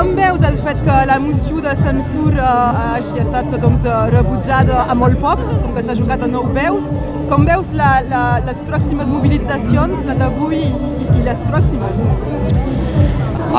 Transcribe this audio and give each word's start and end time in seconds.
Com 0.00 0.14
veus 0.16 0.40
el 0.48 0.54
fet 0.64 0.78
que 0.80 0.94
la 1.04 1.18
moció 1.20 1.58
de 1.60 1.74
censura 1.76 2.44
hagi 2.80 3.18
estat 3.20 3.50
doncs, 3.60 3.82
rebutjada 4.14 4.86
a 4.88 4.94
molt 4.96 5.18
poc, 5.20 5.42
com 5.44 5.74
que 5.76 5.82
s'ha 5.84 5.92
jugat 5.98 6.24
a 6.24 6.28
nou 6.30 6.46
veus? 6.56 6.86
Com 7.28 7.44
veus 7.44 7.68
la, 7.76 7.90
la, 8.08 8.22
les 8.46 8.62
pròximes 8.64 9.10
mobilitzacions, 9.12 10.00
la 10.08 10.14
d'avui 10.22 10.62
i, 10.62 10.70
i 11.04 11.26
les 11.26 11.42
pròximes? 11.50 12.00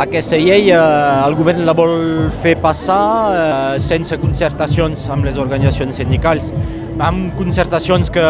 Aquesta 0.02 0.40
llei 0.42 0.72
eh, 0.74 0.82
el 1.28 1.38
govern 1.38 1.62
la 1.68 1.78
vol 1.78 1.94
fer 2.42 2.56
passar 2.66 3.06
eh, 3.36 3.78
sense 3.92 4.18
concertacions 4.26 5.06
amb 5.14 5.30
les 5.30 5.38
organitzacions 5.46 6.02
sindicals, 6.02 6.50
amb 6.98 7.38
concertacions 7.38 8.10
que 8.10 8.26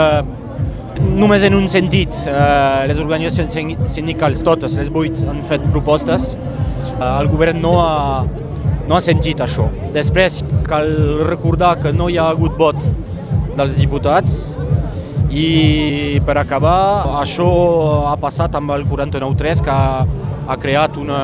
només 1.15 1.47
en 1.47 1.55
un 1.55 1.71
sentit, 1.71 2.25
eh, 2.27 2.87
les 2.91 2.99
organitzacions 2.99 3.55
sindicals, 3.95 4.43
totes 4.43 4.75
les 4.83 4.91
vuit, 4.91 5.23
han 5.31 5.45
fet 5.47 5.63
propostes. 5.71 6.33
El 7.01 7.29
govern 7.31 7.61
no 7.61 7.75
ha, 7.81 8.23
no 8.87 8.97
ha 8.97 9.01
sentit 9.01 9.41
això. 9.41 9.67
Després 9.95 10.41
cal 10.69 10.89
recordar 11.27 11.75
que 11.81 11.93
no 11.95 12.09
hi 12.09 12.19
ha 12.21 12.29
hagut 12.29 12.57
vot 12.59 12.83
dels 13.57 13.79
diputats 13.81 14.35
i 15.31 16.19
per 16.27 16.35
acabar 16.41 17.21
això 17.21 17.47
ha 18.11 18.17
passat 18.19 18.55
amb 18.59 18.73
el 18.75 18.85
49.3 18.89 19.63
que 19.63 19.73
ha, 19.73 20.03
ha 20.47 20.57
creat 20.59 20.99
una, 20.99 21.21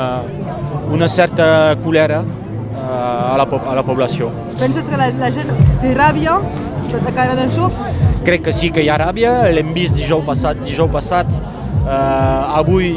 una 0.95 1.09
certa 1.11 1.75
colera 1.83 2.21
eh, 2.23 2.79
a, 2.79 3.35
la, 3.37 3.45
a 3.45 3.75
la 3.75 3.83
població. 3.83 4.31
Penses 4.57 4.87
que 4.87 4.99
la, 4.99 5.11
la 5.19 5.31
gent 5.35 5.51
té 5.83 5.93
ràbia 5.97 6.39
de 6.87 7.13
cara 7.13 7.35
d'això? 7.35 7.67
Crec 8.27 8.47
que 8.47 8.55
sí 8.55 8.71
que 8.71 8.83
hi 8.83 8.89
ha 8.89 8.97
ràbia, 9.01 9.33
l'hem 9.51 9.73
vist 9.75 9.95
dijous 9.95 10.23
passat, 10.27 10.59
dijous 10.63 10.91
passat. 10.91 11.35
Eh, 11.83 12.57
avui 12.61 12.95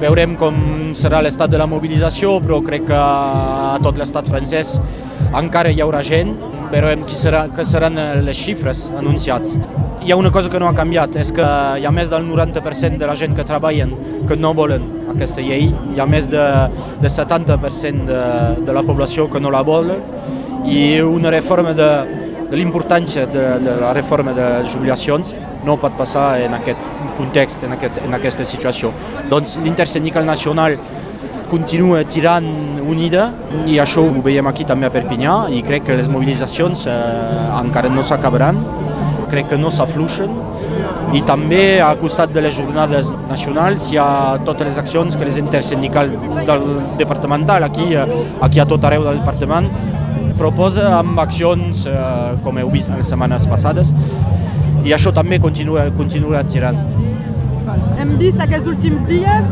veurem 0.00 0.36
com 0.40 0.56
serà 0.98 1.22
l'estat 1.24 1.50
de 1.52 1.60
la 1.60 1.66
mobilització, 1.70 2.36
però 2.44 2.60
crec 2.64 2.86
que 2.90 2.98
a 2.98 3.78
tot 3.84 3.98
l'estat 4.00 4.28
francès 4.28 4.76
encara 5.36 5.72
hi 5.72 5.80
haurà 5.84 6.02
gent, 6.06 6.34
veurem 6.72 7.04
qui 7.06 7.16
serà, 7.18 7.46
que 7.54 7.64
seran 7.64 7.98
les 8.26 8.38
xifres 8.38 8.86
anunciats. 8.98 9.56
Hi 10.06 10.12
ha 10.12 10.18
una 10.20 10.30
cosa 10.30 10.50
que 10.52 10.60
no 10.62 10.68
ha 10.68 10.74
canviat, 10.76 11.16
és 11.18 11.32
que 11.34 11.46
hi 11.80 11.86
ha 11.86 11.92
més 11.94 12.10
del 12.12 12.26
90% 12.28 13.00
de 13.00 13.08
la 13.08 13.16
gent 13.18 13.34
que 13.36 13.46
treballen 13.46 13.94
que 14.28 14.36
no 14.36 14.52
volen 14.54 14.86
aquesta 15.14 15.42
llei, 15.42 15.70
hi 15.94 16.00
ha 16.02 16.06
més 16.06 16.28
de, 16.30 16.44
de 17.02 17.10
70% 17.10 18.06
de, 18.10 18.22
de 18.66 18.76
la 18.76 18.84
població 18.86 19.30
que 19.30 19.40
no 19.40 19.50
la 19.54 19.64
volen 19.66 20.02
i 20.66 21.00
una 21.00 21.30
reforma 21.30 21.72
de, 21.78 21.90
de 22.50 22.56
l'importància 22.58 23.26
de, 23.26 23.44
de 23.64 23.74
la 23.80 23.92
reforma 23.96 24.32
de 24.36 24.46
jubilacions 24.70 25.34
no 25.66 25.78
pot 25.82 25.96
passar 25.98 26.38
en 26.44 26.54
aquest 26.54 26.78
context, 27.16 27.64
en, 27.66 27.74
aquest, 27.74 27.98
en 28.04 28.14
aquesta 28.14 28.46
situació. 28.46 28.92
Doncs 29.30 29.56
l'intersindical 29.64 30.26
nacional 30.28 30.76
continua 31.50 32.02
tirant 32.06 32.46
unida 32.86 33.30
i 33.66 33.78
això 33.82 34.02
ho 34.06 34.22
veiem 34.22 34.46
aquí 34.50 34.66
també 34.66 34.88
a 34.88 34.94
Perpinyà 34.94 35.36
i 35.54 35.62
crec 35.66 35.86
que 35.86 35.98
les 35.98 36.10
mobilitzacions 36.10 36.86
eh, 36.90 36.96
encara 37.60 37.90
no 37.90 38.02
s'acabaran, 38.02 38.58
crec 39.30 39.50
que 39.52 39.58
no 39.58 39.70
s'afluixen 39.74 40.32
i 41.14 41.22
també 41.26 41.78
al 41.82 41.98
costat 42.00 42.32
de 42.34 42.42
les 42.42 42.54
jornades 42.56 43.12
nacionals 43.28 43.90
hi 43.92 43.98
ha 44.02 44.38
totes 44.46 44.72
les 44.72 44.78
accions 44.82 45.16
que 45.16 45.28
les 45.28 45.38
intersindicals 45.38 46.16
del 46.48 46.66
departamental 46.98 47.66
aquí, 47.66 47.92
eh, 47.94 48.06
aquí 48.42 48.60
a 48.60 48.66
tot 48.66 48.84
arreu 48.84 49.06
del 49.06 49.22
departament 49.22 49.70
proposa 50.38 50.88
amb 50.98 51.18
accions, 51.20 51.86
eh, 51.86 52.36
com 52.44 52.58
heu 52.58 52.70
vist 52.72 52.92
les 52.94 53.08
setmanes 53.08 53.46
passades, 53.50 53.92
i 54.86 54.92
això 54.94 55.12
també 55.14 55.40
continua, 55.42 55.88
continua 55.96 56.44
tirant. 56.46 56.78
Hem 57.98 58.16
vist 58.20 58.40
aquests 58.40 58.68
últims 58.70 59.02
dies 59.08 59.46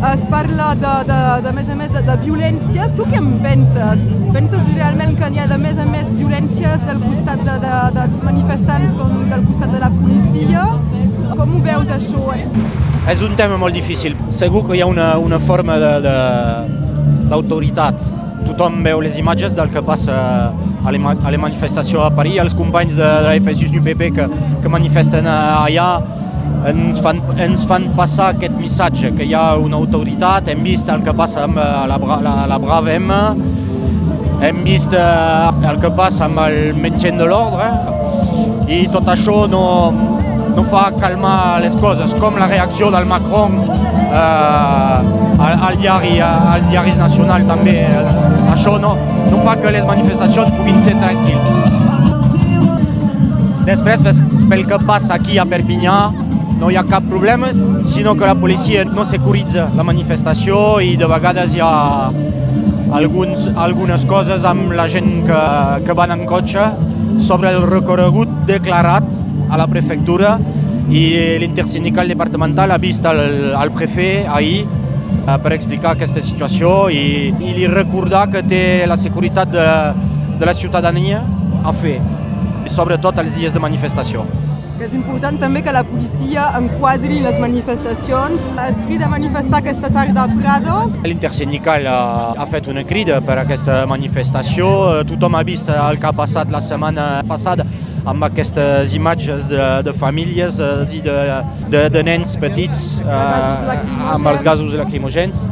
es 0.00 0.20
parla 0.30 0.74
de, 0.80 0.92
de, 1.08 1.16
de 1.44 1.50
més 1.52 1.68
a 1.68 1.74
més 1.76 1.90
de, 1.92 2.00
de 2.06 2.14
violències. 2.22 2.92
Tu 2.96 3.04
què 3.10 3.18
en 3.20 3.26
penses? 3.44 3.98
Penses 4.32 4.60
realment 4.72 5.12
que 5.18 5.28
hi 5.34 5.38
ha 5.42 5.46
de 5.50 5.58
més 5.60 5.76
a 5.76 5.84
més 5.88 6.06
violències 6.14 6.78
del 6.86 6.98
costat 7.02 7.38
de, 7.44 7.56
de, 7.64 7.74
dels 7.98 8.22
manifestants 8.24 8.94
com 8.96 9.10
del 9.32 9.42
costat 9.50 9.70
de 9.74 9.80
la 9.82 9.90
policia? 9.98 10.62
Com 11.36 11.48
ho 11.56 11.60
veus 11.66 11.88
això? 11.98 12.22
Eh? 12.32 12.46
És 13.12 13.20
un 13.26 13.36
tema 13.36 13.56
molt 13.60 13.74
difícil. 13.76 14.16
Segur 14.32 14.62
que 14.68 14.74
hi 14.78 14.82
ha 14.84 14.88
una, 14.88 15.08
una 15.20 15.38
forma 15.42 15.74
d'autoritat 17.28 17.96
tothom 18.60 18.82
veu 18.84 19.00
les 19.00 19.14
imatges 19.16 19.54
del 19.56 19.70
que 19.72 19.80
passa 19.80 20.14
a 20.52 20.90
la 20.92 21.38
manifestació 21.40 22.02
a 22.04 22.10
París, 22.12 22.36
els 22.42 22.52
companys 22.52 22.92
de, 22.92 23.06
de 23.24 23.24
la 23.24 23.36
FSU 23.40 23.78
UPP 23.78 24.02
que, 24.12 24.26
que 24.60 24.68
manifesten 24.68 25.24
allà 25.24 25.86
ens 26.68 26.98
fan, 27.00 27.22
ens 27.40 27.62
fan 27.64 27.86
passar 27.96 28.34
aquest 28.34 28.58
missatge, 28.60 29.14
que 29.16 29.24
hi 29.24 29.32
ha 29.32 29.54
una 29.56 29.80
autoritat, 29.80 30.50
hem 30.52 30.60
vist 30.66 30.92
el 30.92 31.00
que 31.06 31.14
passa 31.16 31.46
amb 31.46 31.56
la, 31.56 31.96
la, 31.96 32.34
la 32.52 32.58
Brava 32.60 32.92
M, 32.92 33.16
hem 34.44 34.60
vist 34.66 34.92
el 34.92 35.80
que 35.80 35.92
passa 35.96 36.26
amb 36.28 36.42
el 36.44 36.76
maintien 36.76 37.16
de 37.16 37.30
l'ordre, 37.32 37.70
i 38.68 38.82
tot 38.92 39.08
això 39.08 39.46
no, 39.48 39.64
no 40.52 40.66
fa 40.68 40.90
calmar 41.00 41.62
les 41.64 41.80
coses, 41.80 42.12
com 42.20 42.36
la 42.36 42.50
reacció 42.52 42.92
del 42.92 43.08
Macron 43.08 43.56
eh, 43.64 45.00
al, 45.48 45.56
al 45.70 45.80
diari, 45.80 46.18
als 46.20 46.68
diaris 46.68 47.00
nacionals 47.00 47.48
també. 47.48 47.78
Això 48.60 48.74
no, 48.76 48.90
no 49.32 49.38
fa 49.40 49.54
que 49.56 49.70
les 49.72 49.86
manifestacions 49.88 50.50
puguin 50.52 50.76
ser 50.84 50.92
tranquil·les. 51.00 51.78
Després, 53.64 54.18
pel 54.50 54.66
que 54.68 54.76
passa 54.84 55.14
aquí 55.16 55.38
a 55.40 55.46
Perpinyà, 55.48 55.94
no 56.60 56.68
hi 56.68 56.76
ha 56.76 56.82
cap 56.84 57.06
problema, 57.08 57.48
sinó 57.88 58.12
que 58.20 58.28
la 58.28 58.34
policia 58.36 58.82
no 58.84 59.06
securitza 59.08 59.70
la 59.78 59.86
manifestació 59.88 60.58
i 60.84 60.90
de 61.00 61.08
vegades 61.08 61.54
hi 61.56 61.62
ha 61.64 61.70
alguns, 62.98 63.48
algunes 63.56 64.04
coses 64.10 64.44
amb 64.44 64.76
la 64.76 64.84
gent 64.92 65.24
que, 65.30 65.40
que 65.86 65.96
van 65.96 66.12
en 66.12 66.26
cotxe 66.28 66.66
sobre 67.30 67.54
el 67.54 67.64
recorregut 67.64 68.28
declarat 68.50 69.08
a 69.48 69.56
la 69.56 69.70
prefectura 69.72 70.34
i 70.92 71.06
l'intersindical 71.40 72.12
departamental 72.12 72.76
ha 72.76 72.78
vist 72.84 73.08
el, 73.08 73.24
el 73.56 73.72
prefet 73.72 74.28
ahir 74.28 74.66
per 75.26 75.52
explicar 75.54 75.94
aquesta 75.94 76.22
situació 76.24 76.88
i, 76.92 77.30
i 77.30 77.52
li 77.56 77.66
recordar 77.70 78.26
que 78.32 78.42
té 78.46 78.62
la 78.88 78.96
seguretat 79.00 79.52
de, 79.52 79.66
de 80.40 80.48
la 80.48 80.54
ciutadania 80.56 81.20
a 81.64 81.72
fer, 81.76 81.98
sobretot 82.70 83.18
els 83.22 83.36
dies 83.36 83.52
de 83.54 83.62
manifestació. 83.62 84.24
Que 84.80 84.86
és 84.88 84.94
important 84.96 85.36
també 85.36 85.60
que 85.60 85.72
la 85.76 85.82
policia 85.84 86.46
enquadri 86.56 87.18
les 87.20 87.34
manifestacions. 87.36 88.46
Has 88.56 88.78
crida 88.86 89.04
a 89.04 89.10
manifestar 89.12 89.58
aquesta 89.58 89.90
tarda 89.92 90.22
a 90.22 90.36
Prado. 90.38 90.76
L'intersindical 91.04 91.84
ha, 91.84 91.98
ha 92.32 92.46
fet 92.48 92.70
una 92.72 92.86
crida 92.88 93.18
per 93.26 93.36
aquesta 93.42 93.82
manifestació. 93.90 94.70
Tothom 95.10 95.36
ha 95.36 95.42
vist 95.44 95.68
el 95.74 96.00
que 96.00 96.08
ha 96.08 96.14
passat 96.16 96.48
la 96.48 96.62
setmana 96.64 97.10
passada 97.28 97.68
amb 98.08 98.24
aquestes 98.30 98.96
imatges 98.96 99.50
de, 99.52 99.60
de 99.84 99.92
famílies 100.00 100.56
i 100.96 101.04
de, 101.04 101.18
de, 101.76 101.84
de 101.92 102.06
nens 102.08 102.32
petits 102.40 103.02
eh, 103.04 103.20
amb 104.16 104.32
els 104.32 104.48
gasos 104.48 104.80
lacrimogèns. 104.80 105.44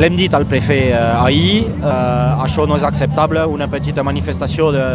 L'hem 0.00 0.16
dit 0.16 0.32
al 0.34 0.46
prefet 0.48 0.90
eh, 0.90 0.96
ahir, 0.96 1.66
eh, 1.68 2.44
això 2.44 2.64
no 2.68 2.78
és 2.78 2.84
acceptable, 2.88 3.44
una 3.46 3.68
petita 3.68 4.02
manifestació 4.06 4.70
de, 4.72 4.86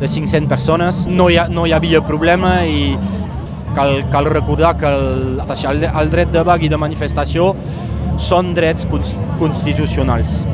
de 0.00 0.08
500 0.08 0.48
persones, 0.50 1.04
no 1.10 1.28
hi, 1.30 1.38
ha, 1.42 1.48
no 1.50 1.66
hi 1.66 1.74
havia 1.74 2.02
problema 2.06 2.60
i 2.62 2.94
cal, 3.74 4.04
cal 4.12 4.30
recordar 4.30 4.76
que 4.78 4.86
el, 4.86 5.40
el, 5.42 5.84
el 5.90 6.12
dret 6.12 6.30
de 6.32 6.44
vaga 6.46 6.64
i 6.64 6.70
de 6.70 6.78
manifestació 6.78 7.50
són 8.22 8.54
drets 8.54 8.86
constitucionals. 9.40 10.44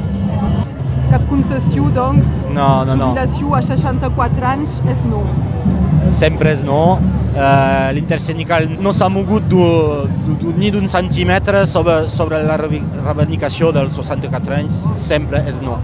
Cap 1.10 1.24
concessió, 1.28 1.90
doncs, 1.92 2.28
no, 2.54 2.84
no, 2.86 2.96
no. 2.96 3.12
jubilació 3.12 3.56
a 3.58 3.62
64 3.66 4.52
anys 4.54 4.78
és 4.88 5.02
no. 5.10 5.24
Sempre 6.14 6.54
és 6.54 6.64
no. 6.64 6.98
Uh, 7.30 7.92
L'intersindical 7.94 8.66
no 8.82 8.90
s'ha 8.90 9.06
mogut 9.12 9.52
ni 10.58 10.70
d'un 10.74 10.88
centímetre 10.90 11.62
sobre, 11.66 12.08
sobre 12.10 12.40
la 12.42 12.56
reivindicació 12.58 13.70
dels 13.74 13.94
64 13.94 14.56
anys, 14.56 14.80
sempre 14.98 15.44
és 15.46 15.60
no. 15.62 15.78